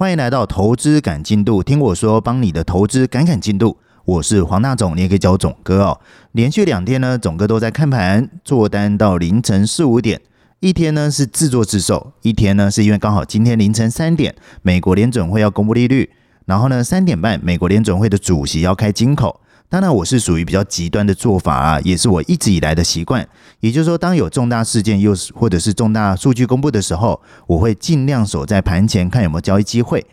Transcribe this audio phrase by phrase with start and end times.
[0.00, 3.76] 欢迎来到投资赶进度，听我说，帮你的投资赶赶进度。
[4.06, 6.00] 我是黄大总，你也可以叫我总哥哦。
[6.32, 10.18] 连续两天呢，总哥都在看盘做单到凌晨四五点，
[10.60, 16.08] 一天呢是自作自受，一天呢是因为刚好今天凌晨三点，美国联准会要公布利率，
[16.46, 19.38] 然后呢三点半，美国联准会的主席要开金口。
[19.70, 23.26] 当然，我是属于比较极端的做法啊，也是我一直以来的习惯。
[23.60, 30.04] 也就是说，当有重大事件又是或者是重大数据公布的时候，我会尽量守在盘前看有没有交易机会。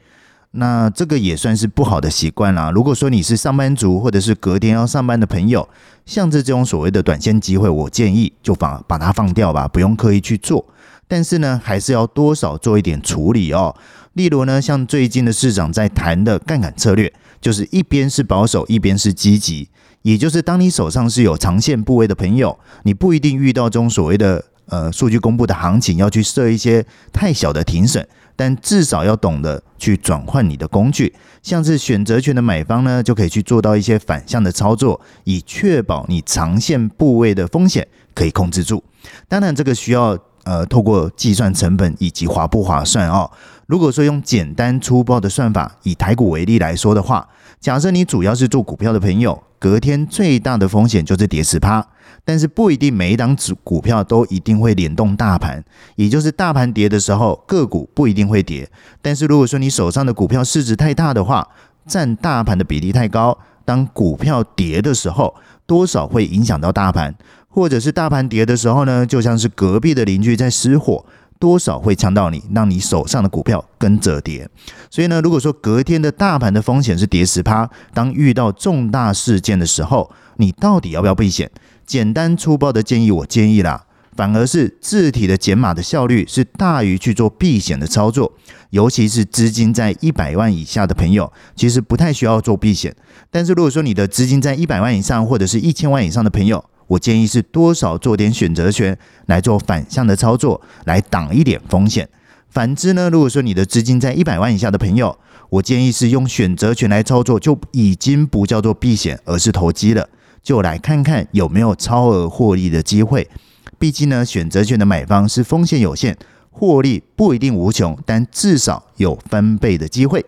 [0.51, 2.69] 那这个也算是不好的习惯啦。
[2.69, 5.67] 如果说你是上班族或者是隔天要上班的朋友，
[6.05, 10.63] 像这种所谓的短线机会，我建议就放把它放掉吧，不用刻意去做。
[11.07, 13.75] 但是呢，还是要多少做一点处理哦。
[14.13, 17.13] 例如呢，像最近的市长在谈的杠杆策略。
[17.39, 19.69] 就是一边是保守，一边是积极，
[20.01, 26.83] 也就是当你手上是有长线部位的朋友，你不一定遇到中所谓的呃数据公布的行情要去设一些
[27.13, 28.05] 太小的停损，
[28.35, 31.13] 但至少要懂得去转换你的工具，
[31.43, 38.83] 像是选择权的买方呢，就可以去做到一些反向的操作，以确保你长线部位的风险可以控制住。
[39.27, 40.17] 当然，这个需要
[40.47, 43.29] 呃透过计算成本以及划不划算哦。
[43.65, 47.27] 如果说用简单粗暴的算法，以台股为例来说的话，
[47.59, 51.85] 假设你主要是做股票的朋友，隔天最大的风险就是跌十趴，
[52.23, 55.61] 但是不一定每一档股股票都一定会联动大盘，
[55.97, 58.69] 也就是大盘跌的时候，个股不一定会跌。
[59.01, 61.45] 但是如果说你手上的股票市值太大的话，
[61.85, 67.13] 占大盘的比例太高，当股票跌的时候，多少会影响到大盘，
[67.57, 71.03] 或者是大盘跌的时候呢，就像是隔壁的邻居在失火。
[71.39, 74.47] 多少会呛到你，让你手上的股票跟着跌。
[74.91, 81.49] 所以呢，如果说隔天的大盘的风险是跌十趴，当遇到重大事件的时候，你到底要不要避险？
[81.83, 88.33] 简单粗暴的建议，我建议啦，反而是字体的减码的效率是大于去做避险的操作。
[88.69, 92.95] 尤其是资金在一百万以下的朋友，其实不太需要做避险。
[93.31, 102.07] 但是如果说你的资金在一百万以上，或者是一千万以上的朋友，我建议是多少做点选择权来做反向的操作，来挡一点风险。
[102.49, 105.17] 反之呢，如果说你的资金在一百万以下的朋友，
[105.49, 110.07] 我建议是用选择权来操作，就已经不叫做避险，而是投机了。
[110.41, 113.29] 就来看看有没有超额获利的机会。
[113.77, 116.17] 毕竟呢，选择权的买方是风险有限，
[116.49, 120.25] 获利不一定无穷，但至少有翻倍的机会。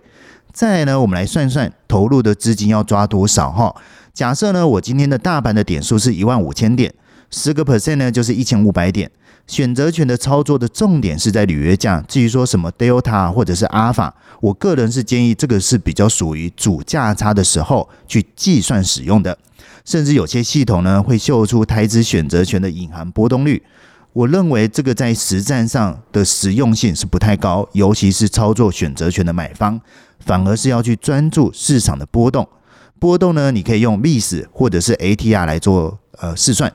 [0.51, 3.73] 再呢，我们来算算投入的资金要抓多少哈。
[4.19, 6.93] 假设呢，我今天的大盘的点数是一万五千点，
[7.31, 9.09] 十个 percent 呢就是一千五百点。
[9.47, 19.37] 选择权的操作的重点是在履约价，至于说什么 delta 或者是阿尔法，我个人是建议这个是比较属于主价差的时候去计算使用的。
[19.85, 23.63] 甚至有些系统呢会秀出台资选择权的隐含波动率，
[24.11, 29.79] 我认为这个在实战上的实用性是不太高，尤其是操作选择权的买方，
[30.19, 32.45] 反而是要去专注市场的波动。
[32.99, 36.71] 波动呢，你可以用历史或者是 ATR 来做呃试算。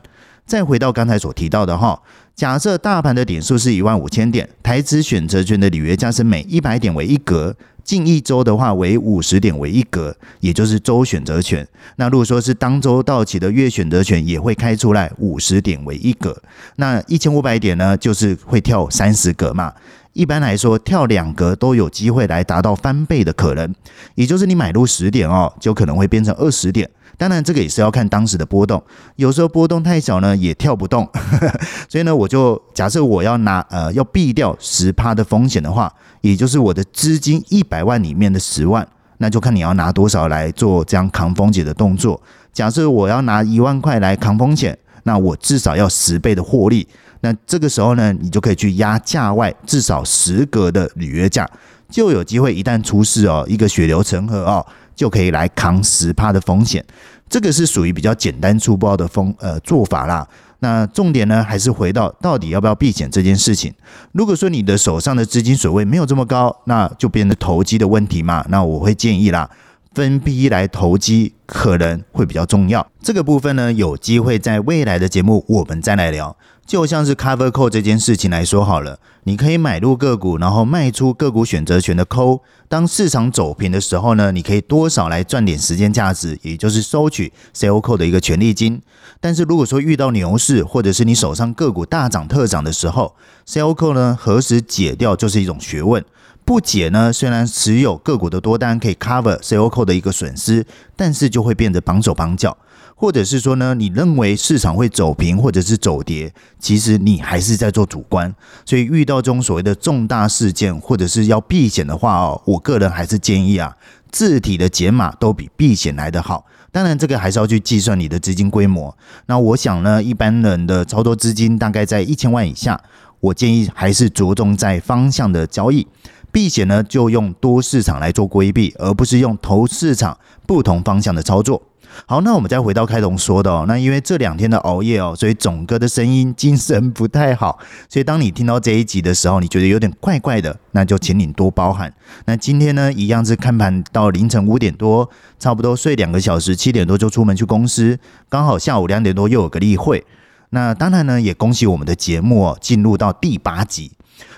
[0.47, 2.03] 再回到刚才所提到的哈，
[2.35, 11.67] 假设大盘的点数是一万五千点，台资选择权的履约价是每一百点为一格，近一周的话为五十点为一格，也就是周选择权。
[11.97, 16.43] 那如果说是当周到期的月选择权，也会开出来五十点为一格。
[16.77, 19.73] 那一千五百点呢，就是会跳三十格嘛。
[20.15, 23.75] 一般来说，跳两格都有机会来达到翻倍的可能，
[24.15, 26.89] 也就是你买入十点哦，就可能会变成二十点。
[27.17, 28.83] 当然，这个也是要看当时的波动，
[29.17, 31.09] 有时候波动太小呢，也跳不动。
[31.89, 35.93] 所以呢，我就假设我要拿呃要避掉十趴的风险的话，
[36.23, 38.87] 也就是我的资金一百万里面的十万，
[39.19, 42.21] 那就看你要拿多少来做这样扛风险的动作。
[42.53, 46.87] 假设我要拿一万块来扛风险，那我至少要十倍的获利。
[47.25, 51.49] 那这个时候呢，你就可以去压价外至少十格的履约价，
[51.89, 54.65] 就有机会一旦出事哦，一个血流成河哦，
[54.95, 56.85] 就可以来扛十趴的风险。
[57.31, 60.29] 这个是属于比较简单粗暴的风呃做法啦。
[60.59, 63.73] 那重点呢，还是回到到底要不要避险这件事情。
[64.12, 68.45] 如果说你的手上的资金水位没有这么高，那就变成投机的问题嘛。
[68.51, 69.49] 那我会建议啦。
[69.94, 76.37] 分批来投机可能会比较重要，这个部分呢，有机会在未来的节目我们再来聊。
[76.66, 82.40] 就像是 cover call 这件事情来说好了，你可以买入个股，然后卖出个股选择权的 call。
[82.69, 88.81] 当市场走平的时候呢，你可以多少来赚点时间价值，也就是收取 sell call 的一个权利金。
[89.20, 93.14] 但是如果说遇到牛市，或者是你手上个股大涨特涨的时候
[93.46, 96.02] ，sell call 呢何时解掉就是一种学问。
[96.46, 100.66] 不解呢，虽然持有个股的多单可以 cover sell call 的一个损失，
[100.96, 102.56] 但是就会变得绑手绑脚。
[102.94, 108.35] 或者是说呢，你认为市场会走平或者是走跌，其实你还是在做主观。
[108.64, 113.76] 所以遇到这种所谓的重大事件或者是要避险的话哦，我个人还是建议啊，
[114.11, 116.46] 字体的解码都比避险来的好。
[116.70, 118.97] 当然，这个还是要去计算你的资金规模。
[119.26, 122.81] 那我想呢，一般人的操作资金大概在一千万以下，
[123.20, 125.87] 我建议还是着重在方向的交易。
[126.32, 130.19] 避险呢，就用多市场来做规避，而不是用投市场
[130.49, 131.62] 不同方向的操作。
[132.06, 137.58] 好，那我们再回到开头说的哦，那因为这两天的熬夜哦，所以总哥的声音精神不太好，
[137.88, 141.93] 所以当你听到这一集的时候，你觉得有点怪怪的，那就请你多包涵。
[142.26, 145.08] 那今天呢，一样是看盘到凌晨五点多，
[145.38, 147.99] 差不多睡两个小时，七点多就出门去公司，
[148.29, 150.05] 刚好下午两点多又有个例会。
[150.50, 153.93] 那当然呢，也恭喜我们的节目哦，进入到第八集。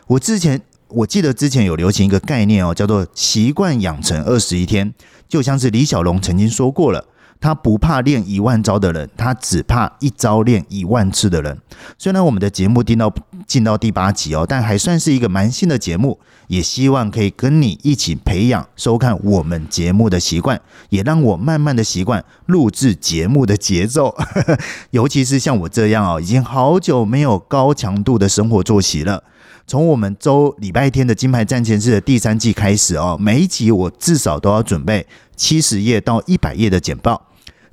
[0.07, 4.95] 我之前我记得之前有流行一个概念哦，叫做习惯养成二十一天，
[5.29, 7.05] 就像是李小龙曾经说过了。
[7.41, 11.59] 他不怕练一万招的人，他只怕一招练一万次的人。
[11.99, 13.13] 虽然我们的节目定到
[13.47, 16.19] 进到第八集哦，但还算是一个蛮新的节目，
[16.49, 24.17] 也希望可以跟你一起培养收看我们节目的习惯，也让我慢慢的习惯录制节目的节奏。
[24.91, 29.23] 尤其是像我这样哦，已经好久没有高强度的生活作息了。
[29.69, 35.05] 从我们周礼拜天的金牌战前式的第三季开始哦，每一集我至少都要准备
[35.35, 37.21] 七十页到一百页的简报。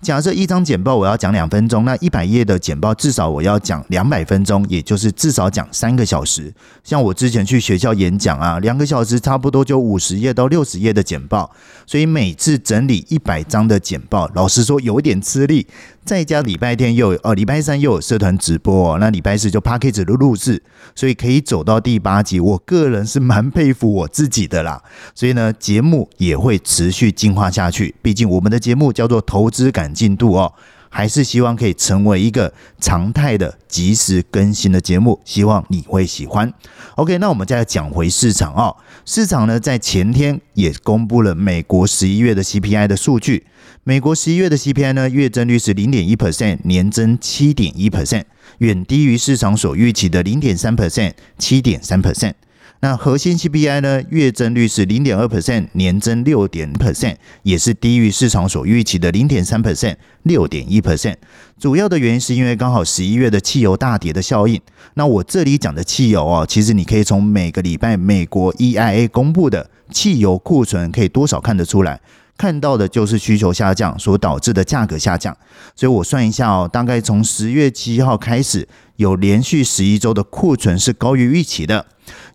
[0.01, 6.51] 假设一张简报我要讲两分钟，那一百页的简报至少我要讲两百分钟，也就是至少讲三个小时。
[6.83, 11.49] 像我之前去学校演讲啊，两个小时差不多就五十页到六十页的简报，
[11.85, 15.67] 所以每次整理一百张的简报，老实说有点吃力。
[16.05, 20.61] 再加礼拜天又有哦，礼拜三又有社团直播，那礼拜四就 p a c k a g e 的录制，
[20.93, 24.83] 所以可以走到第八集，我个人是蛮佩服我自己的啦。
[25.15, 30.53] 所以呢，节目也会持续进化下去，毕竟我们的节目叫做投资感进度哦。
[30.95, 36.53] 还是希望可以成为一个常态的及时更新的节目，希望你会喜欢。
[36.97, 38.77] OK，那我们再讲回市场哦。
[39.03, 43.47] 市场呢，在前天也公布了美国十一月的 CPI 的数据。
[43.83, 48.25] 美国十一月的 CPI 呢，月增率是零点一 percent，年增七点一 percent，
[48.59, 52.33] 远低于市场所预期的零点三 percent，七点三 percent。
[52.83, 54.03] 那核心 CPI 呢？
[54.09, 61.15] 月增率是零点二 percent，年增六点 percent，也是低于市场所预期的零点三 percent，六点一 percent。
[61.57, 64.59] 主要的原因是因为刚好十一月的汽油大跌的效应。
[64.95, 72.01] 那我这里讲的汽油哦，其实你可以从每个礼拜美国 EIA 公布的汽油库存可以多少看得出来。
[72.35, 75.33] 看到的就是需求下降所导致的价格下降，
[75.73, 81.85] 所以我算一下哦，大概从十月七号开始，有连续十一周的库存是高于预期的，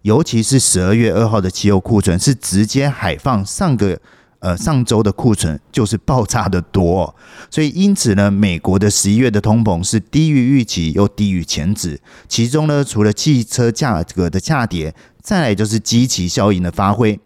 [0.02, 4.00] 尤其是十二月二号的期油库存是直接海放上个
[4.38, 7.14] 呃上周的库存就是爆炸的多，
[7.50, 17.18] 所以因此呢，美国的十一月的通膨是低于预期又低于前值，其中呢，除了汽车价格的下跌，再来就是基期效应的发挥。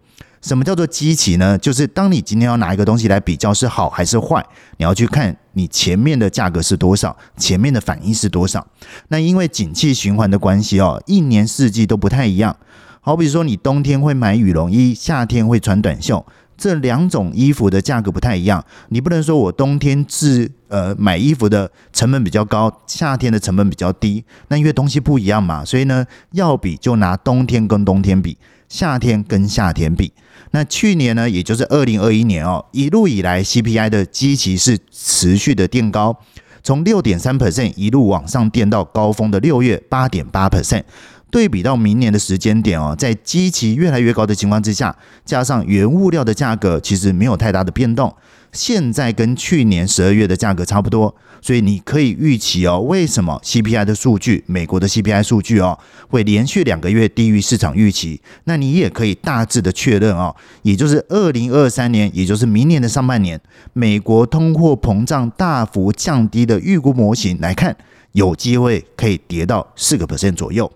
[0.42, 1.56] 什么叫做基期呢？
[1.56, 4.44] 就是当你今天要拿一个东西来比较是好还是坏，
[4.76, 8.66] 你要去看你前面的价格是多少，前面的反应是多少。
[9.08, 12.56] 那因为景气循环的关系哦，一年四季都不太一样。
[13.00, 16.24] 好比说，你冬天会买羽绒衣，夏天会穿短袖，
[16.56, 18.64] 这两种衣服的价格不太一样。
[18.88, 24.24] 你不能说我冬天制呃买衣服的成本比较高，夏天的成本比较低。
[24.48, 28.36] 那因为东西不一样嘛，所以呢，要比就拿冬天跟冬天比，
[28.68, 30.12] 夏天跟夏天比。
[30.52, 36.16] 那去年呢，也就是二零二一年哦，一路以来 CPI 的基期是持续的垫高，
[36.62, 40.84] 从六点三 percent 一路往上垫到高峰的六月八点八 percent。
[41.30, 44.94] 对比到明年的时间点哦，在基期越来越高的情况之下，
[45.24, 48.14] 加上原物料的价格其实没有太大的变动。
[48.52, 55.78] 现在跟去年十二月的价格差不多，所以你可以预期哦，为什么 CPI 的数据，美国的 CPI 数据哦，
[56.08, 58.20] 会连续两个月低于市场预期？
[58.44, 63.40] 那你也可以大致的确认哦，也就是二零二三年，也就是明年的上半年，
[63.72, 67.74] 美国通货膨胀大幅降低的预估模型来看，
[68.12, 70.70] 有机会可以跌到四个 percent 左右。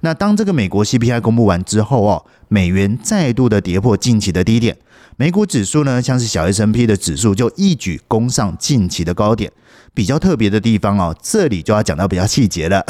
[0.00, 4.76] 那当这个美国 CPI 公布完之后哦，美元再度的跌破近期的低点。
[5.16, 9.52] 美股指数呢，像是小 S M P 的指数，就一举攻上近期的高点。
[9.92, 12.82] 比较特别的地方哦，这里就要讲到比较细节了。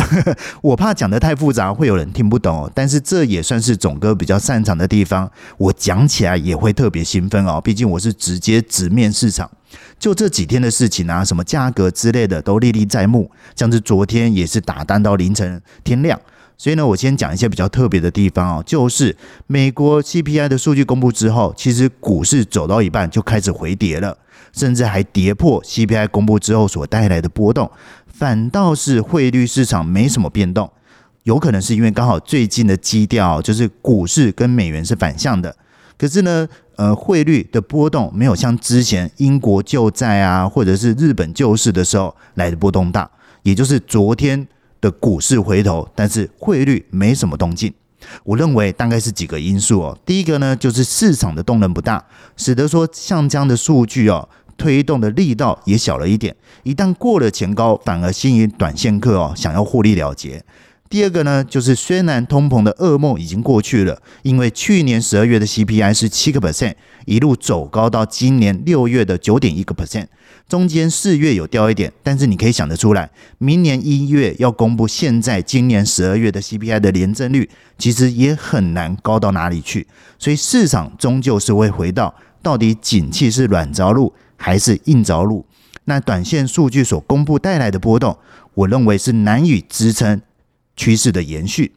[0.61, 2.73] 我怕讲的太复杂，会有人听不懂哦。
[2.75, 7.59] 但是这也算是总哥比较擅长的地方，我讲起来也会特别兴奋哦。
[7.59, 9.51] 毕竟我是直接直面市场，
[9.99, 13.31] 就这几天的事情啊，什么价格之类的都历历在目。
[13.57, 16.21] 像是昨天也是打单到凌晨天亮。
[16.61, 24.19] 所以呢，我先讲一些比较特别的地方哦，就是美国 CPI 的数据公布之后，其实股市走到一半就开始回跌了，
[24.53, 27.71] 甚至还跌破 CPI 公布之后所带来的波动，
[28.07, 30.71] 反倒是汇率市场没什么变动，
[31.23, 35.57] 有可能是因为刚好最近的基调就是股市跟美元是反向的，
[35.97, 43.11] 可是呢，呃，汇率的波动没有像之前英国救债啊，或者是日本救市的时候来的波动大，
[43.45, 44.47] 也就是昨天。
[44.81, 47.73] 的股市回头，但是汇率没什么动静。
[48.25, 49.99] 我认为大概是几个因素哦。
[50.07, 52.05] 第一个呢，就是市场的动能不大，
[52.37, 56.35] 使得说像这样的数据哦，推动的力道也小了一点。
[56.63, 60.43] 一旦过了前高，反而吸引短线客哦想要获利了结。
[60.91, 66.75] 第二个呢，就是虽然通膨的噩梦已经过去了，因为去年十二月的 CPI 是七个 percent，
[67.07, 70.07] 一路走高到今年六月的九点一个 percent，
[70.49, 79.87] 中间四月有掉一点，但是你可以想得出来，明年一月要公布现在今年十二月的 CPI 的年增率，其实也很难高到哪里去，
[80.19, 85.47] 所以市场终究是会回到到底景气是软着陆还是硬着陆。
[85.85, 88.19] 那短线数据所公布带来的波动，
[88.55, 90.21] 我认为是难以支撑。
[90.81, 91.71] 趋势的延续。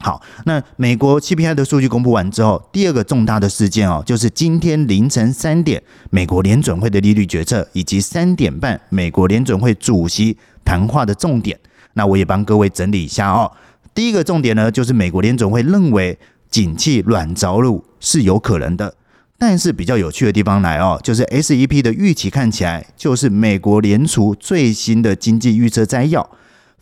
[0.00, 11.56] 好，那美国 CPI 的数据公布完之后，第二个重大的事件哦，就是今天凌晨三点，美国联准会的利率决策，以及三点半美国联准会主席谈话的重点。
[11.92, 13.52] 那我也帮各位整理一下哦。
[13.94, 16.18] 第一个重点呢，就是美国联准会认为
[16.50, 18.96] 景气软着陆是有可能的，
[19.38, 26.28] 但是比较有趣的地方来哦，就是 SEP 的预期看起来就是美国联储最新的经济预测摘要。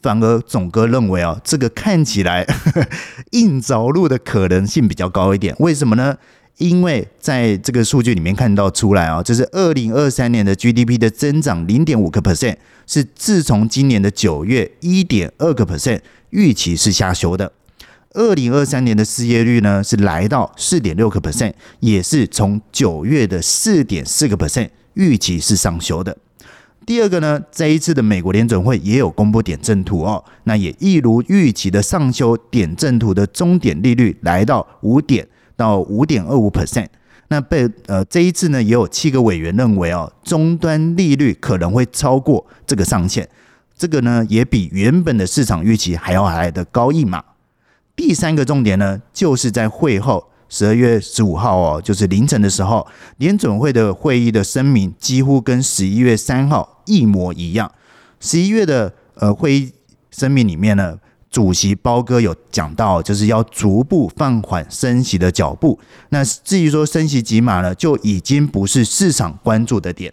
[0.03, 2.45] 反而总哥认为哦，这个看起来
[3.31, 5.55] 硬着陆的可能性比较高一点。
[5.61, 6.19] 为什么呢？
[6.59, 12.57] 因为在这个数据里面看到出来啊，就是二零二三年的 GDP 的增长零点五个 percent，
[12.87, 17.53] 是自从今年的九月一点二个 percent 预期是下修的。
[18.15, 26.17] 二零二三年的失业率呢是来到四点六个 percent，也是从九月的四点四个 percent 预期是上修的。
[26.85, 36.89] 第二个呢，这一次的美国联准会也有公布点阵图哦，那也一如预期的上修点阵图的终点利率来到五点到五点二五 percent。
[37.29, 43.29] 那被呃这一次呢，也有七个委员认为哦，终端利率可能会超过这个上限，
[43.77, 47.23] 这个呢也比原本的市场预期还要来的高一码。
[47.95, 50.32] 第三个重点呢，就是在会后。
[50.55, 57.73] 十二月十五号哦，就是凌晨的时候，联准会的会议的声明几乎跟十一月三号一模一样。
[58.21, 59.73] 十一月的呃会议
[60.11, 60.99] 声明里面呢，
[61.31, 65.81] 主席包哥有讲到，就是要逐步放缓升息的脚步。
[66.11, 70.13] 那至于说升息几码呢，就已经不是市场关注的点。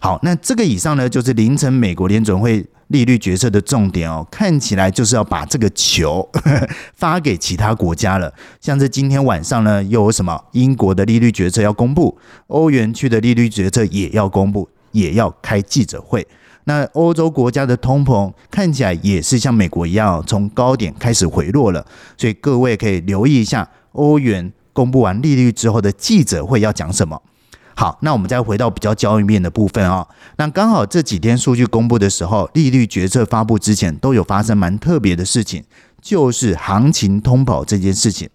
[0.00, 2.66] 好，那这个以上呢，就是凌晨美国联准会。
[2.90, 6.28] 利率决策的重点哦，看起来就是要把这个球
[6.96, 8.34] 发给其他国家了。
[8.60, 16.26] 像是今天晚上呢，又有什么英国的利率决策要公布，欧元区的利率决策也要公布，也要开记者会。
[16.64, 21.86] 那欧洲国家的通膨看起来也是像美国一样，从高点开始回落了。
[22.18, 27.22] 所以各位可以留意一下，欧元公布完利率之后的记者会要讲什么。
[27.80, 30.06] 好，那我们再回到比较交易面的部分哦。
[30.36, 35.64] 那刚好这几天数据公布的时候，利率决策发布之前，都有发生蛮特别的事情，
[36.02, 38.28] 就是行情通跑这件事情。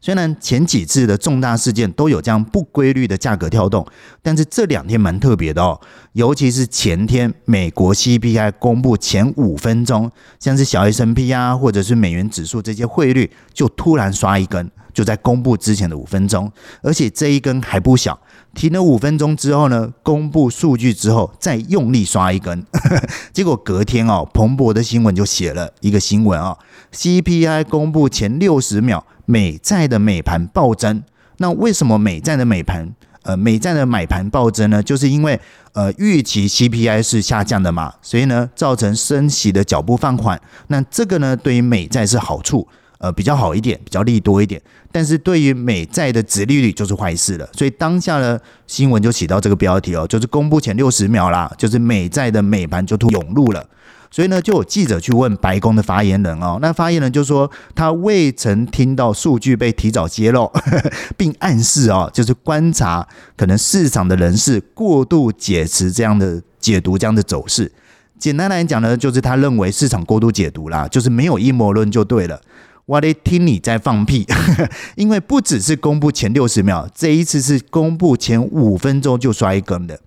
[0.00, 3.86] 虽然前几次的重大事件都有这样不规律的价格跳动，
[4.20, 5.80] 但是这两天蛮特别的哦。
[6.14, 16.50] 尤其是前天美国 CPI 公布前五分钟，像是小 S N P 啊，或者是美元指数这些汇率，就突然刷一根，就在公布之前的五分钟，
[16.82, 18.18] 而且这一根还不小。
[18.54, 22.64] 停了五分钟之后呢，公布数据之后再用力刷一根，
[23.32, 26.56] 结果隔天哦，彭博的新闻就写了一个新闻啊
[26.92, 31.02] ，CPI 公布前六十秒，美债的美盘暴增。
[31.38, 32.92] 那为什么美债的美盘
[33.22, 34.82] 呃美债的买盘暴增呢？
[34.82, 35.40] 就是因为
[35.72, 40.38] 呃预期 CPI 是下降的嘛，所以呢造成升息的脚步放缓。
[40.66, 42.66] 那这个呢对于美债是好处。
[43.00, 44.60] 呃，比较好一点，比较利多一点，
[44.92, 47.48] 但是对于美债的殖利率就是坏事了。
[47.56, 53.66] 所以当下呢，新闻就起到这个标题哦，就是公布前六十秒啦，就是美债的美盘就突涌入了。
[54.10, 60.52] 所以呢，就有记者去问白宫的发言人哦，那发言人就说他未曾听到数据被提早揭露，
[61.16, 67.72] 并暗示哦，就是观察可能市场的人士过度解释这样的解读这样的走势。
[68.18, 72.38] 简单来讲呢，就是他认为市场过度解读啦，就是没有阴谋论就对了。
[72.86, 74.26] 我得听你在放屁，
[74.96, 80.00] 因为不只是公布前六十秒，这一次是公布前五分钟就刷一根的。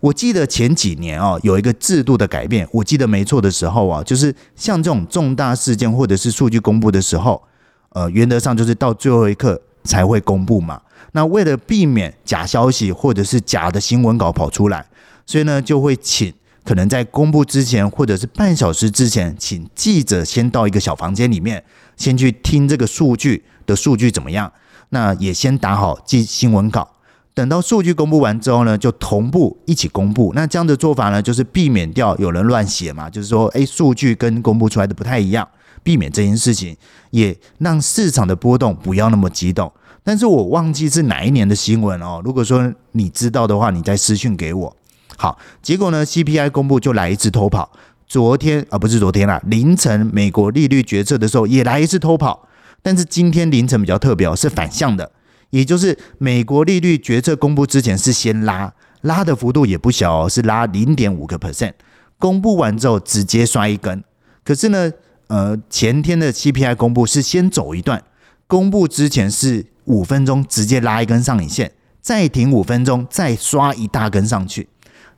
[0.00, 7.42] 我记得前几年哦，有一个制度的改变，我记得没错的时候啊，就是像这种重大事件或者是数据公布的时候，
[7.90, 10.80] 呃，原则上就是到最后一刻才会公布嘛。
[11.12, 14.84] 那为了避免假消息或者是假的新闻稿跑出来，
[15.24, 16.32] 所以呢，就会请
[16.62, 21.64] 可能在公布之前或者是半小时之前，请记者先到一个小房间里面，
[21.96, 24.52] 先去听这个数据的数据怎么样。
[24.90, 26.88] 那也先打好记新闻稿。
[27.34, 30.32] 等到数据公布完之后呢，就同步一起公布。
[30.34, 35.46] 那这样的做法呢，就是避免掉有人乱写嘛，就是说，诶，数据跟公布出来的不太一样，
[35.82, 36.74] 避免这件事情，
[37.10, 39.70] 也让市场的波动不要那么激动。
[40.02, 42.22] 但是我忘记是哪一年的新闻哦。
[42.24, 44.76] 如果说你知道的话，你再私讯给我。
[45.18, 47.70] 好，结果呢，CPI 公布就来一次偷跑。
[48.06, 52.48] 昨天啊，不是昨天啦，凌晨美国利率决策的时候也来一次偷跑。
[52.82, 55.10] 但是今天凌晨比较特别，是反向的。
[55.50, 61.72] 也就是美国利率决策公布之前是先拉，拉的幅度也不小哦，是拉零点五个 percent。
[62.18, 64.02] 公布完之后直接刷一根。
[64.44, 64.92] 可是呢，
[65.26, 68.02] 呃，前天的 CPI 公布是先走一段，
[68.46, 74.68] 公布之前是五分钟直接拉一根上影线，再停五分钟，再刷一大根上去。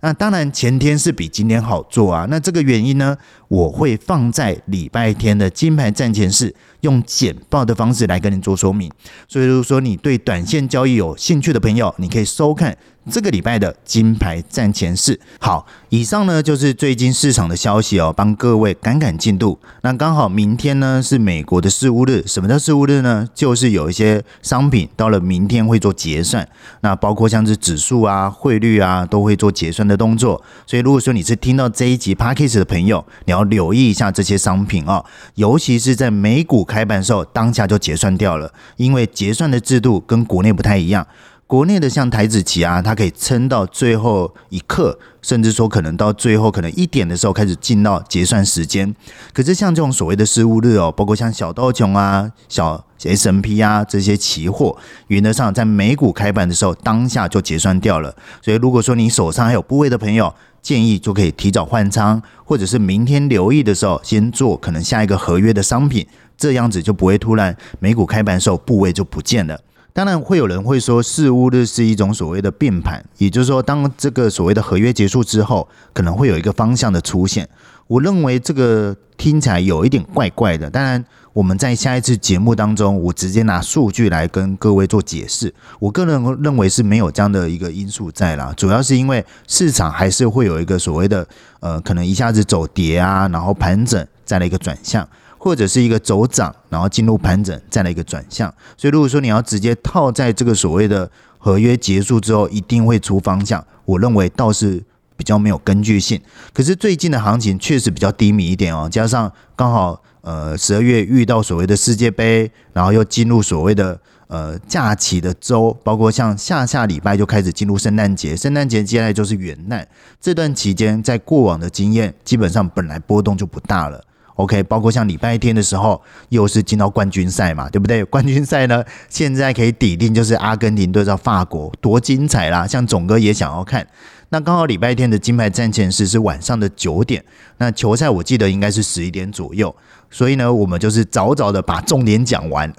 [0.01, 2.27] 那当然前天是比今天好做啊。
[2.31, 3.17] 那这个原因呢，
[3.49, 6.55] 我会放在礼拜天的金牌战前市。
[6.83, 8.89] 用简报的方式来跟你做说明，
[9.27, 12.79] 所以如果说你对短线交易有兴趣的朋友，你可以收看
[13.11, 15.19] 这个礼拜的金牌战前市。
[15.41, 19.59] 好，以上呢就是最近市场的消息哦，帮各位赶赶进度。
[19.83, 23.29] 那刚好明天呢是美国的事务日，什么叫事务日呢？
[23.35, 26.49] 就是有一些商品到了明天会做结算，
[26.83, 30.41] 那包括像是指数啊、汇率啊都会做结算的动作。
[30.65, 35.05] 所以如果说你是听到这一集 p a c k a g e 的朋友，你要留意一下这些商品啊，
[35.35, 36.65] 尤其是在美股。
[36.65, 41.07] 开盘时候当下就结算掉了，因为结算的制度跟国内不太一样。
[41.49, 48.95] 国内的像台子期啊，它可以撑到最后一刻，甚至说可能到最后可能一点的时候开始进到结算时间。
[49.33, 54.77] 可是像这种所谓的失误日哦，包括像小道琼啊、小 S M P 啊这些期货，
[55.07, 58.15] 原则上在美股开盘的时候当下就结算掉了。
[58.43, 66.07] 所以如果说你手上还有部位的朋友，建议就可以提早换仓，或者是明天留意的时候先做可能下一个合约的商品。
[66.37, 69.59] 这样子就不会突然美股开盘时候部位就不见了。
[69.93, 77.49] 当然会有人会说四五日是一种所谓的变盘，也就是说当这个所谓的合约结束之后，可能会有一个方向的出现。
[77.89, 80.69] 我认为这个听起来有一点怪怪的。
[80.69, 85.53] 当然我们在下一次节目当中，我直接拿数据来跟各位做解释。
[85.81, 91.27] 我个人认为是没有这样的一个因素在啦，主要是因为市场还是会有一个所谓的
[91.61, 95.09] 呃，可能一下子走跌啊，然后盘整再来一个转向。
[95.49, 98.53] 或者是一个走涨，然后进入盘整，再来一个转向。
[98.77, 104.85] 所以如果说你要直接套在这个所谓的合约结束之后，一定会出方向，我认为倒是
[105.17, 106.21] 比较没有根据性。
[106.53, 119.83] 可是最近的行情确实比较低迷一点哦，加上刚好呃十二月遇到所谓的世界杯，然后又进入所谓的呃假期的周，包括像下下礼拜就开始进入圣诞节，圣诞节接下来就是元旦
[120.21, 124.05] 这段期间，在过往的经验基本上本来波动就不大了。
[124.39, 128.05] OK，包括像礼拜天的时候，又是进到冠军赛嘛，对不对？
[128.05, 132.65] 冠军赛呢，现在可以抵定就是阿根廷对上法国，多精彩啦！
[132.65, 133.85] 像总哥也想要看。
[134.29, 137.25] 那刚好礼拜天的金牌战前时是晚上的九点，
[137.57, 139.75] 那球赛我记得应该是十一点左右，
[140.09, 142.73] 所以呢，我们就是早早的把重点讲完，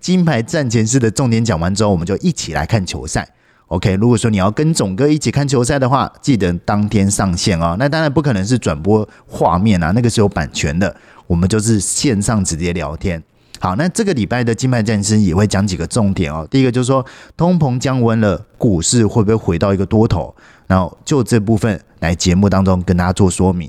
[0.00, 3.28] 金牌战前式的重点讲完之后，我们就一起来看球赛。
[3.74, 7.74] OK，如果说你要跟总哥一起看球赛的话，记得当天上线哦。
[7.76, 10.94] 那当然不可能是转播画面啊，那个是有版权的。
[11.26, 13.20] 我们就是线上直接聊天。
[13.58, 16.46] 好，那这个礼拜的金牌战争也会讲几个重点哦。
[16.48, 17.04] 第一个就是说，
[17.36, 20.32] 通膨降温了，股市会不会回到一个多头？
[20.68, 23.68] 然后就这部分来节目当中跟大家做说明。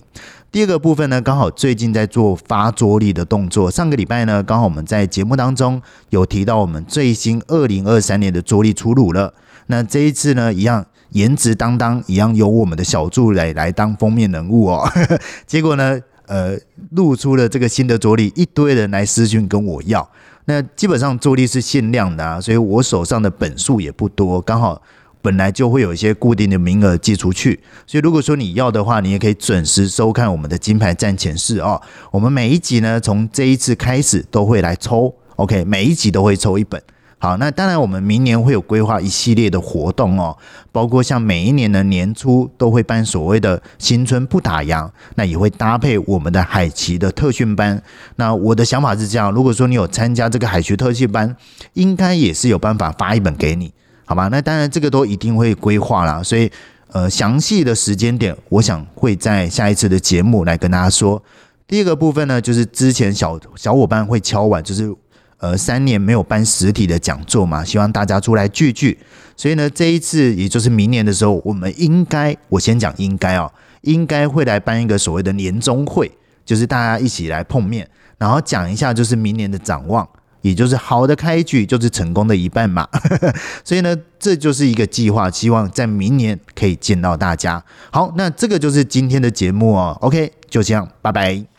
[0.52, 3.72] 第二个部分呢，刚好最近在做发作力的动作。
[3.72, 9.34] 上个礼拜呢，刚好我们在节目当中有提到我们最新二零二三年的作力出炉了。
[9.68, 14.90] 那这一次呢，一样颜值当当，一样由我们的小助理来当封面人物哦。
[15.48, 16.58] 结果呢，呃，
[16.92, 20.08] 露出了这个新的着力，一堆人来私讯跟我要。
[20.46, 24.80] 那基本上着力是限量的啊，所以我手上的本数也不多，刚好
[25.22, 27.60] 本来就会有一些固定的名额寄出去。
[27.88, 31.82] 所以如果说你要的话，你也可以准时收看我们的金牌战前事哦。
[32.12, 36.80] 我们每一集呢，从这一次开始都会来抽，OK，每一集都会抽一本。
[37.26, 40.38] 好，那当然，我们明年会有规划一系列的活动哦，
[40.72, 47.82] 包括像每一年的年初都会办所谓的新春不打烊，那也会搭配我们的海奇的特训班。
[48.18, 51.36] 那我的想法是这样，如果说你有参加这个海奇特训班，
[51.74, 53.74] 应该也是有办法发一本给你，
[54.06, 54.28] 好吧？
[54.28, 56.52] 那当然这个都一定会规划啦，所以。
[56.92, 61.22] 呃详细的时间点，我想会在下一次的节目来跟大家说。
[61.68, 64.96] 第二个部分呢，就是之前小小伙伴会敲碗，就是
[65.38, 68.98] 呃三年没有办实体的讲座嘛，希望大家出来聚聚。
[69.38, 76.10] 所以呢，这一次也就是明年的时候，我们应该我先讲应该哦，应该会来办一个所谓的年终会，
[76.46, 80.08] 就是大家一起来碰面，然后讲一下就是明年的展望，
[80.42, 82.88] 也就是好的开局就是成功的一半嘛。
[83.66, 87.62] 所以呢，这就是一个计划，希望在明年可以见到大家。
[87.92, 89.98] 好，那这个就是今天的节目哦。
[90.00, 91.55] OK，就这样，拜拜。